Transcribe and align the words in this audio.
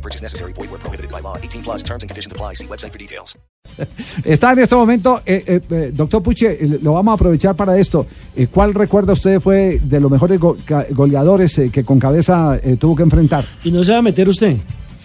No 0.00 0.02
purchase 0.02 0.22
necessary. 0.22 0.52
Void 0.54 0.70
where 0.70 0.78
prohibited 0.80 1.10
by 1.10 1.20
law. 1.20 1.36
18 1.36 1.62
plus 1.62 1.82
terms 1.84 2.02
and 2.02 2.08
conditions 2.08 2.32
apply. 2.32 2.54
See 2.54 2.66
website 2.66 2.90
for 2.92 2.98
details. 2.98 3.36
Está 4.24 4.52
en 4.52 4.60
este 4.60 4.74
momento, 4.74 5.20
eh, 5.26 5.44
eh, 5.46 5.60
eh, 5.70 5.90
doctor 5.92 6.22
Puche, 6.22 6.52
eh, 6.64 6.78
lo 6.82 6.94
vamos 6.94 7.12
a 7.12 7.14
aprovechar 7.16 7.54
para 7.54 7.76
esto. 7.78 8.06
Eh, 8.34 8.46
¿Cuál 8.50 8.72
recuerda 8.72 9.12
usted 9.12 9.40
fue 9.40 9.78
de 9.82 10.00
los 10.00 10.10
mejores 10.10 10.40
go- 10.40 10.56
goleadores 10.92 11.58
eh, 11.58 11.70
que 11.70 11.84
con 11.84 11.98
cabeza 11.98 12.58
eh, 12.62 12.76
tuvo 12.78 12.96
que 12.96 13.02
enfrentar? 13.02 13.46
¿Y 13.62 13.70
no 13.70 13.84
se 13.84 13.92
va 13.92 13.98
a 13.98 14.02
meter 14.02 14.26
usted? 14.28 14.56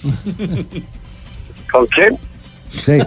¿Con 1.72 1.86
quién? 1.88 2.18
Sí. 2.72 3.00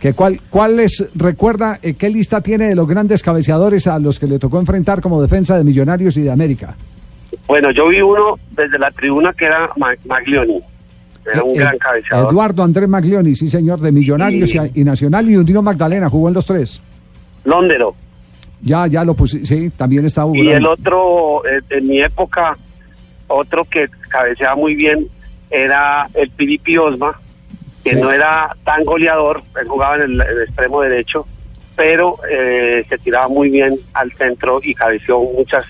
¿Que 0.00 0.12
cuál, 0.12 0.40
¿Cuál 0.50 0.76
les 0.76 1.06
recuerda, 1.14 1.78
eh, 1.80 1.94
qué 1.94 2.10
lista 2.10 2.40
tiene 2.42 2.66
de 2.68 2.74
los 2.74 2.86
grandes 2.86 3.22
cabeceadores 3.22 3.86
a 3.86 3.98
los 3.98 4.18
que 4.18 4.26
le 4.26 4.38
tocó 4.38 4.58
enfrentar 4.58 5.00
como 5.00 5.22
defensa 5.22 5.56
de 5.56 5.64
Millonarios 5.64 6.16
y 6.18 6.22
de 6.22 6.30
América? 6.30 6.76
Bueno, 7.46 7.70
yo 7.70 7.88
vi 7.88 8.02
uno 8.02 8.38
desde 8.50 8.78
la 8.78 8.90
tribuna 8.90 9.32
que 9.32 9.46
era 9.46 9.70
Ma- 9.78 9.94
Maglioni. 10.04 10.60
Era 11.24 11.42
un 11.44 11.50
Eh, 11.54 11.58
gran 11.58 11.74
eh, 11.74 11.78
cabeceador. 11.78 12.32
Eduardo 12.32 12.62
Andrés 12.64 12.88
Maglioni, 12.88 13.34
sí 13.34 13.48
señor, 13.48 13.80
de 13.80 13.92
Millonarios 13.92 14.50
Sí. 14.50 14.58
y, 14.74 14.84
Nacional 14.84 15.30
y 15.30 15.36
hundió 15.36 15.62
Magdalena, 15.62 16.08
jugó 16.08 16.28
en 16.28 16.34
los 16.34 16.44
tres. 16.46 16.80
Londero. 17.44 17.94
Ya, 18.62 18.86
ya 18.86 19.04
lo 19.04 19.14
puse, 19.14 19.44
sí, 19.44 19.70
también 19.70 20.04
está 20.04 20.24
Y 20.32 20.48
el 20.48 20.66
otro, 20.66 21.42
eh, 21.46 21.60
en 21.70 21.86
mi 21.88 22.00
época, 22.00 22.56
otro 23.26 23.64
que 23.64 23.88
cabeceaba 24.08 24.54
muy 24.54 24.74
bien 24.76 25.06
era 25.50 26.08
el 26.14 26.30
Piripi 26.30 26.76
Osma, 26.78 27.20
que 27.82 27.90
Sí. 27.90 28.00
no 28.00 28.12
era 28.12 28.54
tan 28.64 28.84
goleador, 28.84 29.42
él 29.60 29.66
jugaba 29.68 29.96
en 29.96 30.02
el, 30.02 30.20
el 30.20 30.42
extremo 30.46 30.80
derecho, 30.82 31.26
pero 31.74 32.16
eh, 32.30 32.84
se 32.88 32.98
tiraba 32.98 33.26
muy 33.28 33.50
bien 33.50 33.76
al 33.94 34.12
centro 34.12 34.60
y 34.62 34.74
cabeció 34.74 35.18
muchas, 35.20 35.64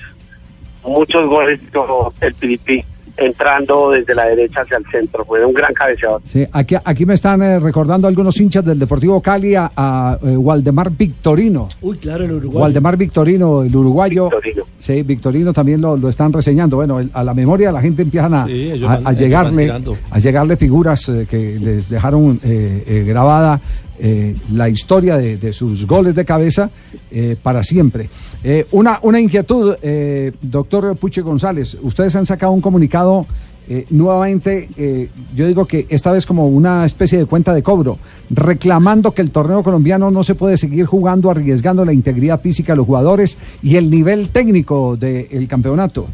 muchos 0.85 1.29
goles 1.31 1.61
como 1.73 2.13
el 2.21 2.35
Piripi 2.35 2.85
entrando 3.17 3.91
desde 3.91 4.15
la 4.15 4.27
derecha 4.27 4.63
hacia 4.63 4.79
el 4.79 4.85
centro. 4.91 5.25
Fue 5.25 5.45
un 5.45 5.53
gran 5.53 5.73
cabeceador. 5.75 6.21
Sí, 6.25 6.47
aquí, 6.53 6.75
aquí 6.83 7.07
me 7.07 7.15
están 7.15 7.43
eh, 7.43 7.59
recordando 7.61 8.09
algunos 8.09 8.39
hinchas 8.41 8.65
del 8.65 8.79
Deportivo 8.79 9.21
Cali 9.21 9.55
a, 9.55 9.71
a, 9.77 10.19
eh, 10.23 10.37
Waldemar 10.37 10.91
Victorino. 10.91 11.69
Uy, 11.81 11.97
claro, 11.99 12.25
el 12.25 12.33
Uruguay. 12.33 12.63
Waldemar 12.63 12.97
Victorino, 12.97 13.63
el 13.63 13.75
uruguayo. 13.75 14.25
Victorino. 14.25 14.65
Sí, 14.79 15.03
Victorino 15.03 15.53
también 15.53 15.81
lo, 15.81 15.97
lo 15.97 16.09
están 16.09 16.33
reseñando. 16.33 16.77
Bueno, 16.77 17.01
el- 17.01 17.11
a 17.13 17.23
la 17.25 17.35
memoria 17.35 17.69
de 17.69 17.73
la 17.75 17.81
gente 17.81 18.03
empiezan 18.03 18.35
a, 18.35 18.47
Sí, 18.47 18.71
ellos 18.73 18.91
a- 18.91 18.95
van- 18.97 19.07
a 19.07 19.13
llegarle, 19.13 19.73
a 20.11 20.19
llegarle 20.19 20.57
figuras 20.57 21.09
eh, 21.09 21.27
que 21.29 21.59
les 21.61 21.89
dejaron 21.89 22.41
eh, 22.43 22.85
eh, 22.87 23.05
grabada 23.07 23.61
eh, 24.05 24.35
la 24.53 24.69
historia 24.69 25.17
de, 25.17 25.53
sus 25.53 25.87
goles 25.87 26.15
de 26.17 26.25
cabeza 26.25 26.71
eh, 27.11 27.37
para 27.41 27.63
siempre. 27.63 28.09
Eh, 28.43 28.67
una, 28.73 28.99
una 29.03 29.21
inquietud, 29.21 29.77
eh, 29.81 30.33
doctor 30.43 30.97
Puche 30.97 31.23
González. 31.23 31.79
Ustedes 31.81 32.17
han 32.17 32.27
sacado 32.27 32.51
un 32.51 32.61
comunicado 32.61 33.27
eh, 33.69 33.87
nuevamente, 33.91 35.09
yo 35.37 35.47
digo 35.47 35.67
que 35.67 35.87
esta 35.89 36.11
vez 36.11 36.27
como 36.27 36.49
una 36.49 36.85
especie 36.85 37.17
de 37.17 37.27
cuenta 37.27 37.55
de 37.55 37.63
cobro, 37.63 37.97
reclamando 38.29 39.13
que 39.13 39.23
el 39.23 39.31
torneo 39.31 39.63
colombiano 39.63 40.11
no 40.11 40.25
se 40.25 40.35
puede 40.35 40.57
seguir 40.59 40.85
jugando 40.85 41.31
arriesgando 41.31 41.85
la 41.85 41.93
integridad 41.93 42.41
física 42.41 42.73
de 42.73 42.79
los 42.79 42.87
jugadores 42.87 43.39
y 43.63 43.77
el 43.77 43.89
nivel 43.89 44.31
técnico 44.31 44.97
del 44.97 45.47
campeonato. 45.47 46.09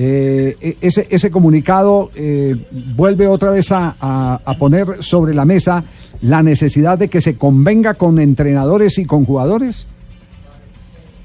Eh, 0.00 0.56
e- 0.60 0.76
ese, 0.80 1.08
ese 1.10 1.28
comunicado 1.28 2.12
eh, 2.14 2.54
vuelve 2.94 3.26
otra 3.26 3.50
vez 3.50 3.72
a, 3.72 3.96
a- 4.00 4.54
poner 4.56 5.02
sobre 5.02 5.34
la 5.34 5.44
mesa 5.44 5.82
la 6.20 6.40
necesidad 6.40 6.96
de 6.96 7.08
que 7.08 7.20
se 7.20 7.36
convenga 7.36 7.94
con 7.94 8.20
entrenadores 8.20 8.96
y 8.98 9.06
con 9.06 9.24
jugadores. 9.24 9.88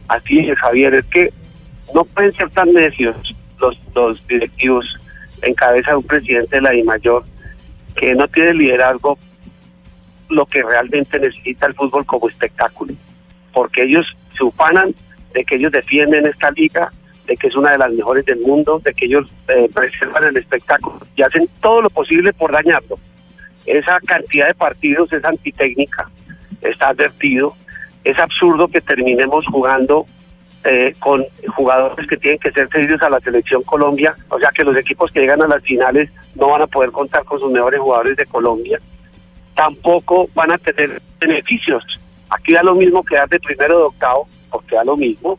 Así 0.08 0.40
es, 0.40 0.58
Javier, 0.58 0.96
es 0.96 1.06
que 1.06 1.32
no 1.94 2.04
pueden 2.04 2.34
ser 2.34 2.50
tan 2.50 2.74
necios 2.74 3.16
los, 3.60 3.78
los 3.94 4.28
directivos 4.28 4.86
en 5.44 5.54
cabeza 5.54 5.92
de 5.92 5.98
un 5.98 6.04
presidente 6.04 6.56
de 6.56 6.62
la 6.64 6.72
DIMAYOR 6.72 7.24
que 7.96 8.16
no 8.16 8.28
tiene 8.28 8.56
liderazgo 8.56 9.20
lo 10.30 10.46
que 10.48 10.64
realmente 10.64 11.20
necesita 11.20 11.68
el 11.68 11.76
fútbol 11.76 12.06
como 12.08 12.28
espectáculo, 12.28 12.96
porque 13.54 13.84
ellos 13.84 14.06
se 14.36 14.44
ufanan 14.44 14.96
de 15.36 15.44
que 15.46 15.56
ellos 15.56 15.72
defienden 15.72 16.26
esta 16.26 16.50
liga, 16.52 16.92
que 17.38 17.48
es 17.48 17.56
una 17.56 17.72
de 17.72 17.78
las 17.78 17.92
mejores 17.92 18.26
del 18.26 18.40
mundo, 18.40 18.82
de 18.84 18.94
que 18.94 19.06
ellos 19.06 19.28
eh, 19.48 19.70
preservan 19.74 20.24
el 20.26 20.38
espectáculo 20.38 21.00
y 21.16 21.22
hacen 21.22 21.48
todo 21.62 21.82
lo 21.82 21.90
posible 21.90 22.34
por 22.34 22.52
dañarlo. 22.52 22.98
Esa 23.66 24.00
cantidad 24.02 24.48
de 24.48 24.54
partidos 24.54 25.12
es 25.14 25.24
antitécnica, 25.24 26.10
está 26.62 26.90
advertido, 26.90 27.56
es 28.04 28.20
absurdo 28.20 28.68
que 28.68 28.82
terminemos 28.82 29.46
jugando 29.48 30.06
eh, 30.66 30.96
con 31.00 31.26
jugadores 31.56 32.08
que 32.08 32.18
tienen 32.18 32.40
que 32.40 32.52
ser 32.52 32.70
cedidos 32.70 33.02
a 33.02 33.10
la 33.10 33.20
selección 33.20 33.64
Colombia, 33.64 34.16
o 34.30 34.40
sea 34.40 34.50
que 34.54 34.64
los 34.64 34.78
equipos 34.78 35.12
que 35.12 35.22
llegan 35.22 35.42
a 35.42 35.48
las 35.48 35.64
finales 35.64 36.10
no 36.36 36.50
van 36.50 36.62
a 36.62 36.68
poder 36.68 36.92
contar 36.92 37.24
con 37.26 37.40
sus 37.40 37.52
mejores 37.52 37.80
jugadores 37.80 38.16
de 38.18 38.26
Colombia, 38.26 38.80
tampoco 39.56 40.30
van 40.34 40.52
a 40.52 40.58
tener 40.58 41.02
beneficios. 41.20 41.84
Aquí 42.30 42.54
da 42.54 42.64
lo 42.64 42.76
mismo 42.76 43.04
quedar 43.04 43.30
de 43.30 43.40
primero 43.40 43.78
de 43.78 43.84
octavo, 43.86 44.28
porque 44.50 44.76
da 44.76 44.84
lo 44.84 44.96
mismo, 44.96 45.38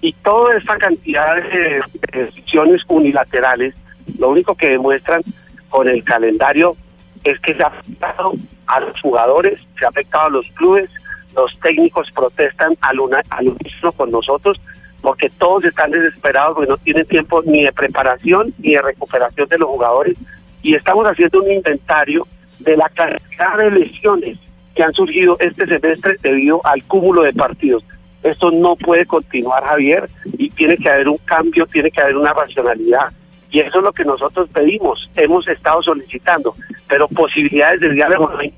y 0.00 0.12
toda 0.12 0.56
esta 0.56 0.76
cantidad 0.76 1.36
de 1.36 1.82
de 2.12 2.24
decisiones 2.24 2.82
unilaterales, 2.88 3.74
lo 4.18 4.30
único 4.30 4.54
que 4.54 4.68
demuestran 4.68 5.22
con 5.68 5.88
el 5.88 6.02
calendario 6.04 6.76
es 7.24 7.38
que 7.40 7.54
se 7.54 7.62
ha 7.62 7.66
afectado 7.66 8.32
a 8.66 8.80
los 8.80 9.00
jugadores, 9.00 9.60
se 9.78 9.84
ha 9.84 9.88
afectado 9.88 10.26
a 10.26 10.30
los 10.30 10.46
clubes, 10.52 10.90
los 11.34 11.58
técnicos 11.60 12.10
protestan 12.12 12.76
al, 12.80 13.00
una, 13.00 13.22
al 13.30 13.48
unísono 13.48 13.92
con 13.92 14.10
nosotros 14.10 14.60
porque 15.00 15.30
todos 15.30 15.64
están 15.64 15.90
desesperados 15.90 16.54
porque 16.56 16.70
no 16.70 16.76
tienen 16.78 17.06
tiempo 17.06 17.42
ni 17.44 17.62
de 17.62 17.72
preparación 17.72 18.52
ni 18.58 18.74
de 18.74 18.82
recuperación 18.82 19.48
de 19.48 19.58
los 19.58 19.68
jugadores 19.68 20.16
y 20.62 20.74
estamos 20.74 21.06
haciendo 21.06 21.42
un 21.42 21.52
inventario 21.52 22.26
de 22.58 22.76
la 22.76 22.88
cantidad 22.88 23.56
de 23.56 23.70
lesiones 23.70 24.38
que 24.74 24.82
han 24.82 24.92
surgido 24.92 25.36
este 25.40 25.66
semestre 25.66 26.16
debido 26.20 26.60
al 26.64 26.82
cúmulo 26.84 27.22
de 27.22 27.32
partidos. 27.32 27.84
Esto 28.30 28.50
no 28.50 28.76
puede 28.76 29.06
continuar, 29.06 29.64
Javier, 29.64 30.08
y 30.36 30.50
tiene 30.50 30.76
que 30.76 30.88
haber 30.88 31.08
un 31.08 31.18
cambio, 31.18 31.66
tiene 31.66 31.90
que 31.90 32.00
haber 32.00 32.16
una 32.16 32.32
racionalidad. 32.32 33.08
Y 33.50 33.60
eso 33.60 33.78
es 33.78 33.84
lo 33.84 33.92
que 33.92 34.04
nosotros 34.04 34.48
pedimos, 34.52 35.10
hemos 35.16 35.48
estado 35.48 35.82
solicitando, 35.82 36.54
pero 36.86 37.08
posibilidades 37.08 37.80
de 37.80 37.90
diálogo 37.90 38.30
no 38.30 38.38
hay. 38.38 38.52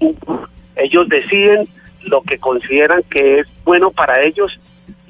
Ellos 0.77 1.09
deciden 1.09 1.69
lo 2.03 2.23
que 2.23 2.39
consideran 2.39 3.03
que 3.09 3.41
es 3.41 3.47
bueno 3.65 3.91
para 3.91 4.23
ellos 4.23 4.59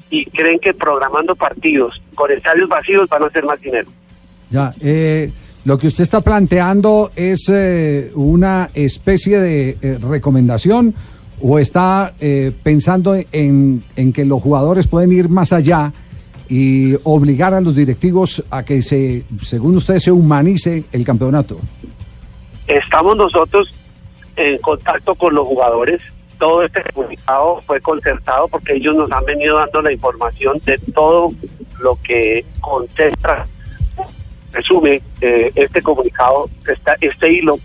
y 0.09 0.25
creen 0.25 0.59
que 0.59 0.73
programando 0.73 1.35
partidos 1.35 2.01
con 2.13 2.29
estadios 2.31 2.69
vacíos 2.69 3.09
van 3.09 3.23
a 3.23 3.27
hacer 3.27 3.45
más 3.45 3.59
dinero. 3.61 3.89
Ya, 4.49 4.73
eh, 4.81 5.31
lo 5.63 5.77
que 5.77 5.87
usted 5.87 6.03
está 6.03 6.19
planteando 6.19 7.11
es 7.15 7.47
eh, 7.49 8.11
una 8.15 8.69
especie 8.73 9.39
de 9.39 9.77
eh, 9.81 9.97
recomendación 10.01 10.93
o 11.41 11.59
está 11.59 12.13
eh, 12.19 12.51
pensando 12.63 13.15
en, 13.31 13.83
en 13.95 14.13
que 14.13 14.25
los 14.25 14.41
jugadores 14.41 14.87
pueden 14.87 15.11
ir 15.11 15.29
más 15.29 15.53
allá 15.53 15.93
y 16.51 16.95
obligar 17.03 17.53
a 17.53 17.61
los 17.61 17.77
directivos 17.77 18.43
a 18.49 18.63
que 18.63 18.81
se, 18.81 19.23
según 19.41 19.77
usted, 19.77 19.99
se 19.99 20.11
humanice 20.11 20.83
el 20.91 21.05
campeonato. 21.05 21.57
Estamos 22.67 23.15
nosotros 23.15 23.73
en 24.35 24.57
contacto 24.57 25.15
con 25.15 25.33
los 25.33 25.47
jugadores. 25.47 26.01
Todo 26.37 26.63
este 26.63 26.83
comunicado 26.93 27.61
fue 27.65 27.79
concertado 27.79 28.49
porque 28.49 28.73
ellos 28.73 28.95
nos 28.95 29.09
han 29.11 29.23
venido 29.23 29.57
dando 29.57 29.81
la 29.81 29.93
información 29.93 30.59
de 30.65 30.77
todo 30.93 31.31
lo 31.79 31.97
que 32.03 32.43
concentra, 32.59 33.47
resume 34.51 35.01
eh, 35.21 35.51
este 35.55 35.81
comunicado, 35.81 36.49
esta, 36.67 36.97
este 36.99 37.31
hilo, 37.31 37.59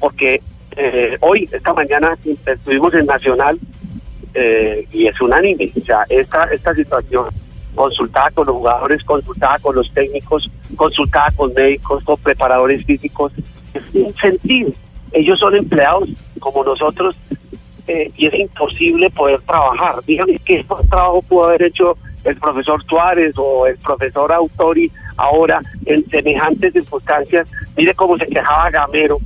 porque 0.00 0.40
eh, 0.78 1.16
hoy, 1.20 1.48
esta 1.50 1.74
mañana, 1.74 2.16
estuvimos 2.46 2.94
en 2.94 3.06
Nacional 3.06 3.58
eh, 4.32 4.86
y 4.92 5.08
es 5.08 5.20
unánime. 5.20 5.72
O 5.80 5.84
sea, 5.84 6.04
esta, 6.08 6.44
esta 6.44 6.72
situación 6.72 7.26
consultada 7.74 8.30
con 8.30 8.46
los 8.46 8.56
jugadores, 8.56 9.02
consultada 9.02 9.58
con 9.58 9.74
los 9.74 9.92
técnicos, 9.92 10.48
consultada 10.76 11.32
con 11.32 11.52
médicos, 11.52 12.04
con 12.04 12.16
preparadores 12.18 12.84
físicos, 12.84 13.32
es 13.74 13.82
un 13.92 14.14
sentido. 14.14 14.70
Ellos 15.10 15.40
son 15.40 15.56
empleados 15.56 16.08
como 16.38 16.62
nosotros 16.62 17.16
eh, 17.88 18.12
y 18.16 18.26
es 18.26 18.34
imposible 18.34 19.10
poder 19.10 19.40
trabajar. 19.40 19.96
Dígame 20.06 20.38
qué 20.44 20.64
trabajo 20.88 21.22
pudo 21.22 21.44
haber 21.46 21.64
hecho 21.64 21.96
el 22.22 22.36
profesor 22.36 22.84
Suárez 22.84 23.34
o 23.36 23.66
el 23.66 23.76
profesor 23.78 24.32
Autori 24.32 24.92
ahora 25.16 25.60
en 25.86 26.08
semejantes 26.08 26.72
circunstancias. 26.72 27.48
Mire 27.76 27.94
cómo 27.94 28.16
se 28.16 28.26
quejaba 28.26 28.70
Gamero 28.70 29.18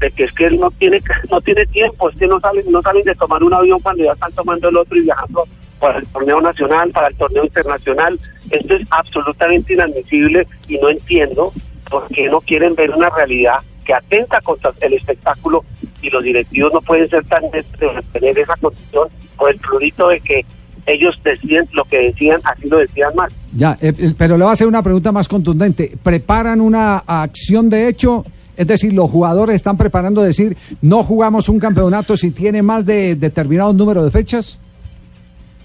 de 0.00 0.10
que 0.10 0.24
es 0.24 0.32
que 0.32 0.50
no 0.50 0.70
tiene 0.70 1.00
no 1.30 1.40
tiene 1.40 1.66
tiempo, 1.66 2.08
es 2.10 2.16
que 2.16 2.26
no 2.26 2.40
salen, 2.40 2.64
no 2.70 2.82
salen 2.82 3.02
de 3.02 3.14
tomar 3.14 3.42
un 3.42 3.52
avión 3.52 3.78
cuando 3.80 4.04
ya 4.04 4.12
están 4.12 4.32
tomando 4.32 4.68
el 4.68 4.76
otro 4.76 4.96
y 4.96 5.02
viajando 5.02 5.44
para 5.78 5.98
el 5.98 6.06
torneo 6.06 6.40
nacional, 6.40 6.90
para 6.90 7.08
el 7.08 7.16
torneo 7.16 7.44
internacional. 7.44 8.18
Esto 8.50 8.74
es 8.74 8.86
absolutamente 8.90 9.74
inadmisible 9.74 10.46
y 10.68 10.78
no 10.78 10.88
entiendo 10.88 11.52
por 11.88 12.06
qué 12.08 12.28
no 12.28 12.40
quieren 12.40 12.74
ver 12.74 12.90
una 12.90 13.10
realidad 13.10 13.58
que 13.84 13.94
atenta 13.94 14.40
contra 14.40 14.72
el 14.80 14.94
espectáculo 14.94 15.64
y 16.02 16.10
los 16.10 16.22
directivos 16.22 16.72
no 16.72 16.80
pueden 16.80 17.08
ser 17.08 17.24
tan 17.26 17.42
de 17.50 17.64
mantener 17.86 18.38
esa 18.38 18.56
condición 18.56 19.08
por 19.36 19.50
el 19.50 19.58
plurito 19.58 20.08
de 20.08 20.20
que 20.20 20.44
ellos 20.86 21.20
deciden 21.22 21.68
lo 21.72 21.84
que 21.84 21.98
decían, 21.98 22.40
así 22.44 22.68
lo 22.68 22.78
decían 22.78 23.14
más. 23.14 23.32
Ya, 23.52 23.76
eh, 23.80 23.92
eh, 23.96 24.14
pero 24.16 24.36
le 24.36 24.44
voy 24.44 24.50
a 24.50 24.54
hacer 24.54 24.66
una 24.66 24.82
pregunta 24.82 25.12
más 25.12 25.28
contundente. 25.28 25.92
¿Preparan 26.02 26.60
una 26.60 26.98
acción 26.98 27.68
de 27.68 27.88
hecho? 27.88 28.24
Es 28.56 28.66
decir, 28.66 28.92
los 28.92 29.10
jugadores 29.10 29.56
están 29.56 29.76
preparando 29.76 30.22
decir, 30.22 30.56
no 30.82 31.02
jugamos 31.02 31.48
un 31.48 31.58
campeonato 31.58 32.16
si 32.16 32.30
tiene 32.30 32.62
más 32.62 32.84
de 32.84 33.14
determinado 33.14 33.72
número 33.72 34.04
de 34.04 34.10
fechas. 34.10 34.58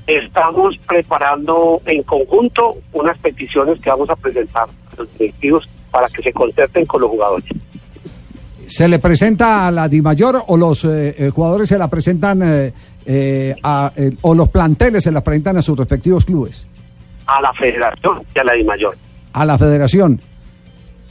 Estamos 0.08 0.78
preparando 0.88 1.82
en 1.86 2.04
conjunto 2.04 2.76
unas 2.94 3.18
peticiones 3.20 3.80
que 3.82 3.90
vamos 3.90 4.10
a 4.10 4.16
presentar 4.16 4.64
a 4.64 4.96
los 4.98 5.12
directivos 5.18 5.68
para 5.92 6.08
que 6.08 6.22
se 6.22 6.32
concerten 6.32 6.86
con 6.86 7.02
los 7.02 7.10
jugadores. 7.10 7.46
¿Se 8.68 8.88
le 8.88 9.00
presenta 9.00 9.68
a 9.68 9.72
la 9.72 9.88
DIMAYOR 9.88 10.44
o 10.48 10.58
los 10.58 10.86
eh, 10.86 11.16
eh, 11.18 11.30
jugadores 11.30 11.70
se 11.70 11.78
la 11.78 11.88
presentan 11.88 12.42
eh, 12.44 12.74
eh, 13.06 13.56
a, 13.62 13.92
eh, 13.96 14.12
o 14.22 14.34
los 14.34 14.50
planteles 14.50 15.04
se 15.04 15.12
la 15.12 15.22
presentan 15.22 15.58
a 15.58 15.62
sus 15.62 15.78
respectivos 15.78 16.26
clubes? 16.26 16.68
A 17.28 17.42
la 17.42 17.54
federación 17.54 18.24
y 18.36 18.40
a 18.40 18.44
la 18.44 18.54
DIMAYOR. 18.54 18.98
A 19.34 19.46
la 19.46 19.58
federación. 19.58 20.20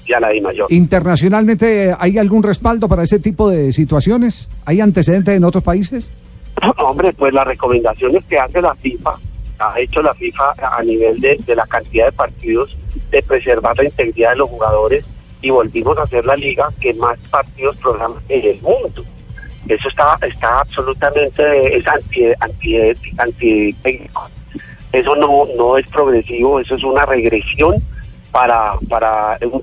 Y 0.07 0.13
a 0.13 0.21
la 0.21 0.29
DIMAYOR. 0.29 0.67
¿Internacionalmente 0.71 1.89
eh, 1.89 1.97
hay 1.99 2.19
algún 2.19 2.43
respaldo 2.43 2.89
para 2.89 3.03
ese 3.03 3.19
tipo 3.19 3.49
de 3.49 3.73
situaciones? 3.73 4.51
¿Hay 4.67 4.81
antecedentes 4.81 5.35
en 5.35 5.45
otros 5.45 5.65
países? 5.65 6.13
Hombre, 6.79 7.13
pues 7.15 7.33
las 7.33 7.47
recomendaciones 7.47 8.23
que 8.25 8.39
hace 8.39 8.61
la 8.61 8.75
FIFA, 8.75 9.19
ha 9.59 9.81
hecho 9.81 10.03
la 10.03 10.13
FIFA 10.15 10.55
a 10.79 10.83
nivel 10.83 11.21
de, 11.21 11.39
de 11.47 11.57
la 11.57 11.67
cantidad 11.67 12.07
de 12.07 12.13
partidos, 12.13 12.77
de 13.11 13.23
preservar 13.23 13.77
la 13.77 13.85
integridad 13.85 14.31
de 14.31 14.37
los 14.37 14.49
jugadores 14.51 15.05
y 15.45 15.51
volvimos 15.51 15.97
a 15.99 16.03
hacer 16.03 16.25
la 16.25 16.37
liga 16.37 16.69
que 16.81 16.95
más 16.95 17.19
partidos 17.31 17.77
programa 17.77 18.17
en 18.29 18.47
el 18.47 18.61
mundo. 18.63 19.05
Eso 19.69 19.89
está 19.89 20.19
está 20.23 20.61
absolutamente 20.61 21.77
es 21.77 21.87
anti 21.87 22.25
anti 22.41 22.77
anti 23.19 23.77
Eso 24.93 25.17
no 25.17 25.47
no 25.57 25.79
es 25.79 25.87
progresivo, 25.89 26.61
eso 26.61 26.75
es 26.75 26.83
una 26.83 27.05
regresión 27.05 27.77
para 28.31 28.75
para 28.89 29.39
un 29.43 29.63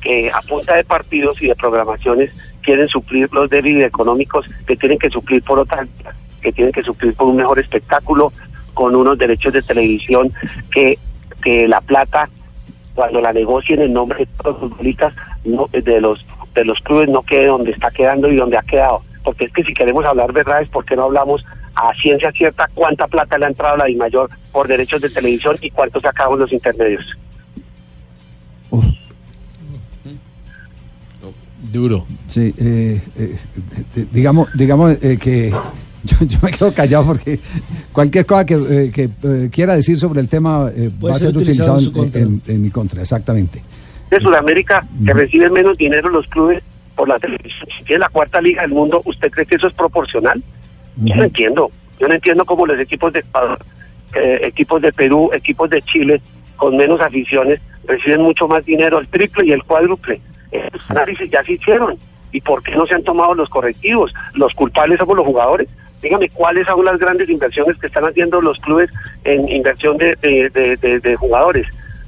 que 0.00 0.30
a 0.30 0.40
punta 0.42 0.74
de 0.76 0.84
partidos 0.84 1.40
y 1.42 1.48
de 1.48 1.56
programaciones 1.56 2.32
quieren 2.62 2.88
suplir 2.88 3.28
los 3.32 3.50
débiles 3.50 3.86
económicos 3.86 4.46
que 4.66 4.76
tienen 4.76 4.98
que 4.98 5.10
suplir 5.10 5.42
por 5.42 5.58
otra 5.58 5.86
que 6.40 6.52
tienen 6.52 6.72
que 6.72 6.82
suplir 6.82 7.14
por 7.14 7.28
un 7.28 7.36
mejor 7.36 7.58
espectáculo 7.58 8.32
con 8.74 8.94
unos 8.94 9.18
derechos 9.18 9.52
de 9.52 9.62
televisión 9.62 10.32
que 10.70 10.98
que 11.42 11.66
la 11.68 11.80
plata 11.80 12.28
cuando 12.94 13.20
la 13.20 13.32
negocien 13.32 13.80
en 13.80 13.92
nombre 13.92 14.18
de 14.18 14.28
los 14.44 14.58
futbolistas 14.58 15.14
no, 15.44 15.66
de 15.72 16.00
los 16.00 16.24
de 16.54 16.64
los 16.64 16.80
clubes 16.80 17.08
no 17.08 17.22
quede 17.22 17.46
donde 17.46 17.70
está 17.70 17.90
quedando 17.90 18.28
y 18.28 18.36
donde 18.36 18.56
ha 18.56 18.62
quedado. 18.62 19.02
Porque 19.22 19.44
es 19.44 19.52
que 19.52 19.62
si 19.62 19.74
queremos 19.74 20.04
hablar 20.04 20.32
verdades 20.32 20.68
¿por 20.68 20.84
qué 20.84 20.96
no 20.96 21.04
hablamos 21.04 21.44
a 21.74 21.94
ciencia 21.94 22.32
cierta 22.32 22.68
cuánta 22.74 23.06
plata 23.06 23.38
le 23.38 23.46
ha 23.46 23.48
entrado 23.48 23.74
a 23.74 23.78
la 23.78 23.84
DIMAYOR 23.84 24.30
por 24.52 24.66
derechos 24.66 25.00
de 25.00 25.10
televisión 25.10 25.56
y 25.60 25.70
cuánto 25.70 26.00
sacamos 26.00 26.38
los 26.38 26.52
intermedios 26.52 27.04
Duro. 31.72 32.06
Sí, 32.28 32.54
eh, 32.58 33.00
eh, 33.18 33.34
eh, 33.96 34.06
digamos, 34.12 34.48
digamos 34.54 34.96
eh, 35.02 35.18
que 35.20 35.50
yo, 35.50 36.16
yo 36.26 36.38
me 36.42 36.50
quedo 36.50 36.72
callado 36.72 37.06
porque 37.06 37.38
cualquier 37.92 38.24
cosa 38.26 38.44
que, 38.46 38.54
eh, 38.54 38.90
que, 38.92 39.08
eh, 39.22 39.48
quiera 39.50 39.74
decir 39.74 39.96
sobre 39.98 40.20
el 40.20 40.28
tema 40.28 40.70
eh, 40.74 40.90
va 41.04 41.12
a 41.12 41.14
ser 41.14 41.36
utilizado 41.36 41.76
utilizado 41.76 41.78
en 41.78 41.78
en, 41.78 41.84
su 41.84 41.92
contra. 41.92 42.20
en- 42.22 42.42
en 42.46 42.62
mi 42.62 42.70
contra, 42.70 43.02
exactamente. 43.02 43.62
de 44.10 44.20
Sudamérica 44.20 44.86
que 45.04 45.12
reciben 45.12 45.52
menos 45.52 45.76
dinero 45.76 46.08
los 46.08 46.26
clubes 46.28 46.62
por 46.96 47.08
la 47.08 47.18
televisión. 47.18 47.68
Si 47.78 47.84
tiene 47.84 48.00
la 48.00 48.08
cuarta 48.08 48.40
liga 48.40 48.62
del 48.62 48.72
mundo, 48.72 49.02
¿usted 49.04 49.30
cree 49.30 49.46
que 49.46 49.56
eso 49.56 49.66
es 49.68 49.74
proporcional? 49.74 50.42
Yo 50.96 51.14
no 51.14 51.24
entiendo. 51.24 51.70
Yo 52.00 52.08
no 52.08 52.14
entiendo 52.14 52.44
cómo 52.44 52.66
los 52.66 52.78
equipos 52.80 53.12
de 53.12 53.20
Ecuador, 53.20 53.58
eh, 54.14 54.40
equipos 54.42 54.80
de 54.82 54.92
Perú, 54.92 55.30
equipos 55.32 55.68
de 55.70 55.80
Chile, 55.82 56.20
con 56.56 56.76
menos 56.76 57.00
aficiones, 57.00 57.60
reciben 57.86 58.22
mucho 58.22 58.48
más 58.48 58.64
dinero, 58.64 58.98
el 58.98 59.06
triple 59.08 59.46
y 59.46 59.52
el 59.52 59.62
cuádruple. 59.62 60.20
Estos 60.50 60.90
análisis 60.90 61.30
ya 61.30 61.42
se 61.44 61.52
hicieron. 61.52 61.96
¿Y 62.32 62.40
por 62.40 62.62
qué 62.62 62.72
no 62.76 62.86
se 62.86 62.94
han 62.94 63.02
tomado 63.04 63.34
los 63.34 63.48
correctivos? 63.48 64.12
Los 64.34 64.52
culpables 64.54 64.98
somos 64.98 65.16
los 65.16 65.26
jugadores. 65.26 65.68
Dígame, 66.02 66.28
¿cuáles 66.30 66.66
son 66.66 66.84
las 66.84 66.98
grandes 66.98 67.28
inversiones 67.28 67.76
que 67.78 67.86
están 67.88 68.04
haciendo 68.04 68.40
los 68.40 68.58
clubes 68.60 68.90
en 69.24 69.48
inversión 69.48 69.96
de- 69.98 70.14
de 71.02 71.16
jugadores? 71.16 71.66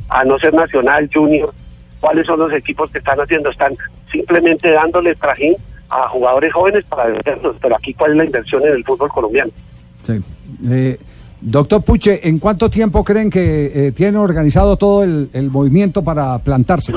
A 0.09 0.25
no 0.25 0.39
ser 0.39 0.53
Nacional, 0.55 1.09
Junior, 1.13 1.53
¿cuáles 2.01 2.27
son 2.27 2.39
los 2.39 2.53
equipos 2.53 2.91
que 2.91 2.99
están 2.99 3.19
haciendo? 3.21 3.51
Están 3.51 3.75
simplemente 4.13 4.71
dándole 4.71 5.15
trajín 5.15 5.55
a 5.89 6.09
jugadores 6.09 6.53
jóvenes 6.53 6.85
para 6.85 7.07
venderlos. 7.11 7.57
Pero 7.61 7.77
aquí, 7.77 7.95
¿cuál 7.95 8.13
es 8.13 8.17
la 8.19 8.25
inversión 8.27 8.63
en 8.65 8.73
el 8.75 8.85
fútbol 8.85 9.09
colombiano? 9.09 9.51
Sí. 10.03 10.21
Eh, 10.71 10.99
doctor 11.41 11.83
Puche, 11.83 12.29
¿en 12.29 12.39
cuánto 12.39 12.69
tiempo 12.71 13.03
creen 13.05 13.31
que 13.31 13.87
eh, 13.89 13.93
tiene 13.93 14.19
organizado 14.19 14.77
todo 14.77 15.03
el, 15.03 15.31
el 15.33 15.51
movimiento 15.51 16.03
para 16.05 16.39
plantarse? 16.39 16.93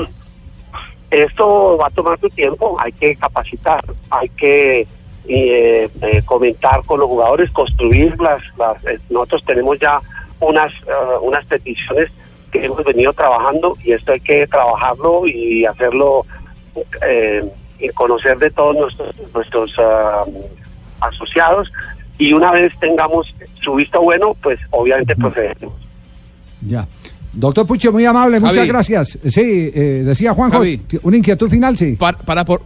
Esto 1.14 1.78
va 1.80 1.86
a 1.86 1.90
tomar 1.90 2.18
su 2.18 2.28
tiempo, 2.28 2.76
hay 2.80 2.90
que 2.90 3.14
capacitar, 3.14 3.84
hay 4.10 4.28
que 4.30 4.80
eh, 5.28 5.88
eh, 6.02 6.22
comentar 6.24 6.82
con 6.84 6.98
los 6.98 7.08
jugadores, 7.08 7.52
construir 7.52 8.20
las, 8.20 8.42
las 8.58 8.84
eh, 8.84 8.98
nosotros 9.10 9.44
tenemos 9.44 9.78
ya 9.78 10.00
unas 10.40 10.72
eh, 10.72 11.18
unas 11.22 11.44
peticiones 11.46 12.10
que 12.50 12.64
hemos 12.64 12.82
venido 12.82 13.12
trabajando 13.12 13.76
y 13.84 13.92
esto 13.92 14.10
hay 14.10 14.18
que 14.18 14.44
trabajarlo 14.48 15.28
y 15.28 15.64
hacerlo 15.64 16.26
eh, 17.06 17.48
y 17.78 17.88
conocer 17.90 18.36
de 18.38 18.50
todos 18.50 18.74
nuestros 18.74 19.14
nuestros 19.32 19.72
ah, 19.78 20.24
asociados 21.00 21.70
y 22.18 22.32
una 22.32 22.50
vez 22.50 22.72
tengamos 22.80 23.32
su 23.62 23.76
visto 23.76 24.02
bueno, 24.02 24.34
pues 24.42 24.58
obviamente 24.70 25.14
procederemos. 25.14 25.74
Ya. 26.60 26.88
Doctor 27.34 27.66
Puche, 27.66 27.90
muy 27.90 28.04
amable, 28.04 28.38
muchas 28.40 28.66
gracias. 28.66 29.18
Sí, 29.26 29.40
eh, 29.42 30.02
decía 30.06 30.32
Juanjo, 30.34 30.58
Javi. 30.58 30.80
una 31.02 31.16
inquietud 31.16 31.48
final, 31.50 31.76
sí. 31.76 31.96
Para, 31.96 32.16
para 32.18 32.44
por- 32.44 32.62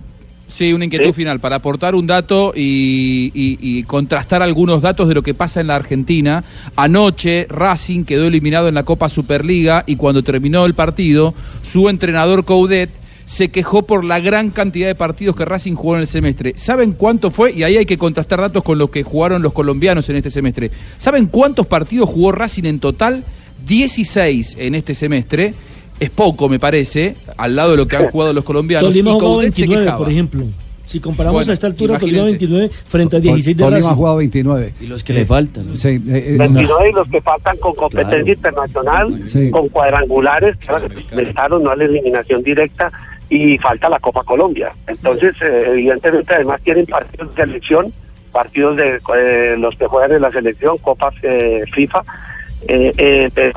sí, 0.47 0.73
una 0.73 0.85
inquietud 0.85 1.07
Sí. 1.09 1.13
final. 1.15 1.41
Para 1.41 1.57
aportar 1.57 1.95
un 1.95 2.07
dato 2.07 2.53
y, 2.55 3.31
y- 3.35 3.59
y 3.61 3.83
contrastar 3.85 4.43
algunos 4.43 4.83
datos 4.83 5.09
de 5.09 5.15
lo 5.15 5.23
que 5.23 5.33
pasa 5.35 5.61
en 5.63 5.69
la 5.69 5.77
Argentina. 5.77 6.45
Anoche 6.77 7.47
Racing 7.49 8.05
quedó 8.05 8.27
eliminado 8.27 8.69
en 8.69 8.75
la 8.75 8.83
Copa 8.83 9.09
Superliga 9.09 9.85
y 9.87 9.97
cuando 9.97 10.23
terminó 10.23 10.67
el 10.67 10.75
partido, 10.75 11.35
su 11.63 11.89
entrenador 11.89 12.45
Coudet 12.45 12.91
se 13.25 13.51
quejó 13.51 13.83
por 13.83 14.05
la 14.07 14.21
gran 14.21 14.51
cantidad 14.51 14.87
de 14.87 14.95
partidos 14.95 15.37
que 15.37 15.45
Racing 15.45 15.75
jugó 15.75 15.97
en 15.97 16.01
el 16.03 16.07
semestre. 16.07 16.55
¿Saben 16.57 16.93
cuánto 16.93 17.31
fue? 17.31 17.53
Y 17.53 17.63
ahí 17.63 17.77
hay 17.77 17.85
que 17.85 17.99
contrastar 17.99 18.41
datos 18.41 18.63
con 18.63 18.79
lo 18.79 18.91
que 18.91 19.03
jugaron 19.03 19.43
los 19.43 19.53
colombianos 19.53 20.09
en 20.09 20.17
este 20.17 20.31
semestre. 20.31 20.71
¿Saben 20.99 21.27
cuántos 21.27 21.67
partidos 21.67 22.09
jugó 22.09 22.33
Racing 22.33 22.65
en 22.65 22.81
total? 22.81 23.25
16 23.67 24.57
en 24.59 24.75
este 24.75 24.95
semestre. 24.95 25.55
Es 26.01 26.11
poco, 26.11 26.49
me 26.49 26.61
parece, 26.61 27.17
al 27.37 27.57
lado 27.57 27.73
de 27.73 27.77
lo 27.79 27.89
que 27.89 27.97
han 27.97 28.07
jugado 28.11 28.33
los 28.33 28.45
colombianos. 28.45 28.91
Tolima 28.91 29.11
y 29.11 29.13
jugó 29.15 29.35
Coudet 29.35 29.53
se 29.55 29.63
29, 29.63 29.85
quejaba. 29.85 29.99
por 30.05 30.11
ejemplo. 30.13 30.45
Si 30.87 31.01
comparamos 31.01 31.35
Bueno, 31.41 31.51
a 31.51 31.55
esta 31.55 31.67
altura, 31.67 31.99
Tolima 31.99 32.19
imagínense. 32.19 32.47
29 32.47 32.71
frente 32.87 33.17
a 33.17 33.21
16 33.21 33.57
de 33.57 33.63
Tolima 33.65 33.91
ha 33.91 33.95
jugado 33.95 34.17
29. 34.19 34.75
Y 34.81 34.87
los 34.87 35.03
que 35.05 35.13
le 35.13 35.27
faltan. 35.27 35.77
Sí, 35.77 35.89
eh, 35.89 36.01
eh, 36.07 36.37
29 36.39 36.91
y 36.91 36.93
los 36.95 37.09
que 37.09 37.21
faltan 37.21 37.57
con 37.59 37.75
competencia 37.75 38.17
Claro. 38.23 38.33
internacional, 38.33 39.23
Sí. 39.29 39.51
con 39.51 39.69
cuadrangulares, 39.69 40.57
que 40.57 40.67
se 40.67 41.01
inventaron, 41.11 41.63
no 41.65 41.71
a 41.71 41.77
la 41.77 41.85
eliminación 41.85 42.43
directa, 42.45 42.91
y 43.29 43.59
falta 43.59 43.89
la 43.91 43.99
Copa 43.99 44.23
Colombia. 44.23 44.71
Entonces, 44.87 45.35
eh, 45.43 45.65
evidentemente, 45.73 46.33
además 46.33 46.61
tienen 46.63 46.87
partidos 46.87 47.35
de 47.35 47.43
selección, 47.43 47.93
partidos 48.33 48.77
de 48.77 49.01
eh, 49.19 49.57
los 49.59 49.75
que 49.77 49.87
juegan 49.87 50.13
en 50.13 50.23
la 50.23 50.31
selección, 50.31 50.79
Copas 50.79 51.13
eh, 51.23 51.65
FIFA, 51.75 52.03
eh, 52.67 52.93
eh, 52.97 53.53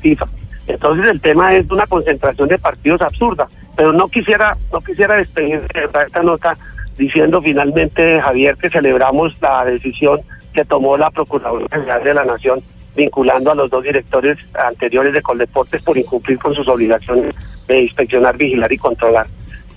FIFA. 0.00 0.26
Entonces, 0.66 1.10
el 1.10 1.20
tema 1.20 1.54
es 1.54 1.70
una 1.70 1.86
concentración 1.86 2.48
de 2.48 2.58
partidos 2.58 3.00
absurda. 3.02 3.48
Pero 3.76 3.92
no 3.92 4.08
quisiera, 4.08 4.56
no 4.72 4.80
quisiera 4.80 5.16
despedir 5.16 5.60
de 5.60 5.88
esta 6.06 6.22
nota 6.22 6.56
diciendo 6.96 7.40
finalmente, 7.40 8.20
Javier, 8.20 8.56
que 8.56 8.70
celebramos 8.70 9.34
la 9.40 9.64
decisión 9.64 10.20
que 10.52 10.64
tomó 10.64 10.96
la 10.96 11.10
Procuraduría 11.10 11.68
General 11.70 12.04
de 12.04 12.14
la 12.14 12.24
Nación 12.24 12.62
vinculando 12.94 13.50
a 13.50 13.54
los 13.54 13.70
dos 13.70 13.82
directores 13.82 14.38
anteriores 14.54 15.14
de 15.14 15.22
Coldeportes 15.22 15.82
por 15.82 15.96
incumplir 15.96 16.38
con 16.38 16.54
sus 16.54 16.68
obligaciones 16.68 17.34
de 17.66 17.82
inspeccionar, 17.82 18.36
vigilar 18.36 18.70
y 18.70 18.76
controlar. 18.76 19.26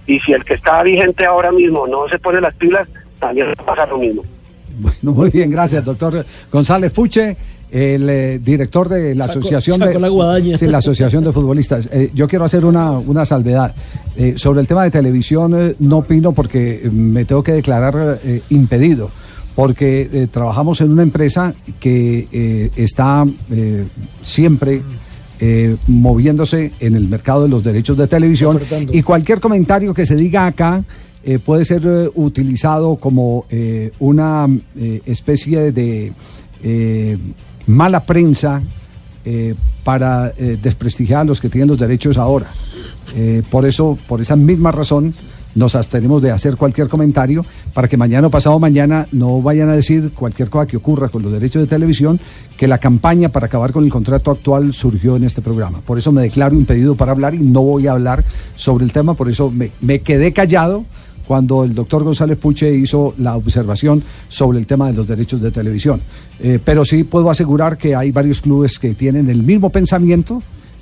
Y 0.06 0.20
si 0.20 0.34
el 0.34 0.44
que 0.44 0.56
está 0.56 0.84
vigente 0.84 1.26
ahora 1.26 1.52
mismo 1.52 1.88
no 1.88 2.08
se 2.10 2.20
pone 2.20 2.42
las 2.42 2.54
pilas, 2.56 2.88
también 3.20 3.48
va 3.48 3.64
a 3.64 3.66
pasar 3.66 3.90
lo 3.90 3.98
mismo. 3.98 4.22
Bueno, 4.78 5.14
muy 5.14 5.30
bien, 5.30 5.50
gracias, 5.50 5.86
doctor 5.86 6.26
González 6.52 6.92
Puche. 6.92 7.38
El 7.72 8.10
eh, 8.10 8.40
director 8.40 8.88
de 8.90 9.16
la 9.16 9.26
asociación 9.26 9.80
de 9.80 10.00
la 10.00 10.08
guadaña. 10.10 10.58
Sí, 10.58 10.68
la 10.68 10.78
asociación 10.78 11.24
de 11.24 11.32
futbolistas. 11.32 11.88
Eh, 11.92 12.12
yo 12.14 12.28
quiero 12.28 12.46
hacer 12.46 12.66
una, 12.66 12.92
una 12.92 13.26
salvedad 13.26 13.74
Eh, 14.18 14.36
sobre 14.38 14.62
el 14.62 14.68
tema 14.68 14.84
de 14.86 14.92
televisión. 14.92 15.76
no 15.80 15.98
opino 15.98 16.32
porque 16.32 16.90
me 16.92 17.26
tengo 17.26 17.44
que 17.44 17.52
declarar 17.52 18.20
impedido. 18.50 19.10
Porque 19.56 20.28
trabajamos 20.32 20.80
en 20.82 20.92
una 20.92 21.04
empresa 21.04 21.54
que 21.80 22.72
está 22.76 23.26
siempre 24.24 24.82
moviéndose 25.88 26.72
en 26.80 26.96
el 26.96 27.08
mercado 27.08 27.44
de 27.44 27.50
los 27.50 27.64
derechos 27.64 27.98
de 27.98 28.08
televisión 28.08 28.56
Ofertando. 28.56 28.94
y 28.94 29.02
cualquier 29.02 29.40
comentario 29.40 29.94
que 29.94 30.06
se 30.06 30.16
diga 30.16 30.46
acá 30.46 30.84
eh, 31.28 31.40
puede 31.40 31.66
ser 31.66 31.82
eh, 31.88 32.08
utilizado 32.14 32.98
como 32.98 33.46
eh, 33.50 33.92
una 33.98 34.48
especie 35.08 35.72
de 35.72 36.14
mala 37.68 38.04
prensa 38.04 38.62
para 39.84 40.30
desprestigiar 40.30 41.22
a 41.22 41.24
los 41.24 41.40
que 41.40 41.50
tienen 41.50 41.68
los 41.68 41.80
derechos 41.80 42.18
ahora. 42.18 42.48
Por 43.52 43.66
eso, 43.66 43.98
por 44.08 44.22
esa 44.22 44.36
misma 44.36 44.72
razón, 44.72 45.14
nos 45.54 45.76
abstenemos 45.76 46.22
de 46.22 46.32
hacer 46.32 46.58
cualquier 46.58 46.90
comentario 46.90 47.46
para 47.74 47.88
que 47.88 47.98
mañana 47.98 48.28
o 48.28 48.30
pasado 48.30 48.60
mañana 48.60 49.08
no 49.12 49.42
vayan 49.42 49.70
a 49.70 49.74
decir 49.74 50.12
cualquier 50.12 50.50
cosa 50.50 50.68
que 50.68 50.78
ocurra 50.78 51.10
con 51.10 51.24
los 51.24 51.32
derechos 51.32 51.62
de 51.62 51.68
televisión, 51.68 52.20
que 52.58 52.68
la 52.68 52.78
campaña 52.78 53.30
para 53.30 53.46
acabar 53.46 53.72
con 53.72 53.84
el 53.84 53.92
contrato 53.92 54.32
actual 54.32 54.74
surgió 54.74 55.16
en 55.16 55.24
este 55.24 55.42
programa. 55.42 55.82
Por 55.82 55.98
eso 55.98 56.12
me 56.12 56.22
declaro 56.22 56.56
impedido 56.56 56.96
para 56.96 57.12
hablar 57.12 57.36
y 57.36 57.40
no 57.40 57.62
voy 57.62 57.88
a 57.88 57.92
hablar 57.92 58.24
sobre 58.56 58.86
el 58.86 58.92
tema, 58.92 59.14
por 59.14 59.30
eso 59.30 59.50
me, 59.50 59.72
me 59.82 60.00
quedé 60.00 60.34
callado 60.34 60.86
cuando 61.28 61.64
el 61.64 61.74
doctor 61.74 62.04
González 62.04 62.38
Puche 62.38 62.74
hizo 62.74 63.14
la 63.18 63.36
observación 63.36 64.04
sobre 64.30 64.60
el 64.60 64.68
tema 64.68 64.88
de 64.88 64.94
los 64.94 65.08
derechos 65.08 65.42
de 65.42 65.52
televisión. 65.52 66.02
Eh, 66.40 66.60
pero 66.64 66.86
sí 66.86 67.04
puedo 67.04 67.30
asegurar 67.30 67.78
que 67.78 67.96
hay 67.96 68.12
varios 68.12 68.42
clubes 68.42 68.80
que 68.80 68.94
tienen 68.94 69.30
el 69.30 69.44
mismo 69.44 69.70
pensamiento 69.70 70.42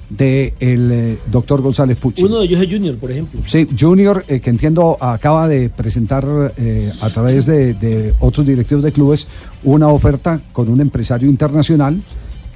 del 0.09 0.53
el 0.59 1.19
doctor 1.31 1.61
González 1.61 1.97
Puche. 1.97 2.23
Uno 2.23 2.39
de 2.39 2.45
ellos 2.45 2.61
es 2.61 2.69
Junior, 2.69 2.97
por 2.97 3.11
ejemplo. 3.11 3.41
Sí, 3.45 3.67
Junior, 3.79 4.23
eh, 4.27 4.39
que 4.39 4.49
entiendo 4.49 4.97
acaba 4.99 5.47
de 5.47 5.69
presentar 5.69 6.53
eh, 6.57 6.91
a 7.01 7.09
través 7.09 7.45
de, 7.45 7.73
de 7.73 8.13
otros 8.19 8.45
directivos 8.45 8.83
de 8.83 8.91
clubes 8.91 9.27
una 9.63 9.87
oferta 9.87 10.39
con 10.51 10.69
un 10.69 10.81
empresario 10.81 11.29
internacional, 11.29 11.95
eh, 11.95 12.01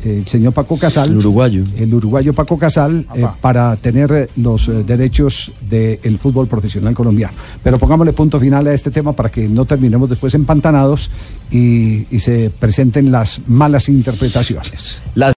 el 0.03 0.27
señor 0.27 0.53
Paco 0.53 0.77
Casal. 0.77 1.09
El 1.09 1.17
uruguayo. 1.17 1.63
El 1.77 1.93
uruguayo 1.93 2.33
Paco 2.33 2.57
Casal, 2.57 3.05
eh, 3.15 3.25
para 3.41 3.75
tener 3.77 4.11
eh, 4.11 4.29
los 4.37 4.67
eh, 4.67 4.83
derechos 4.83 5.51
del 5.69 6.17
fútbol 6.17 6.47
profesional 6.47 6.93
colombiano. 6.93 7.33
Pero 7.63 7.77
pongámosle 7.77 8.13
punto 8.13 8.39
final 8.39 8.67
a 8.67 8.73
este 8.73 8.91
tema 8.91 9.13
para 9.13 9.29
que 9.29 9.47
no 9.47 9.65
terminemos 9.65 10.09
después 10.09 10.33
empantanados 10.33 11.09
y, 11.51 12.05
y 12.15 12.19
se 12.19 12.49
presenten 12.49 13.11
las 13.11 13.41
malas 13.47 13.89
interpretaciones. 13.89 15.01
Las 15.15 15.35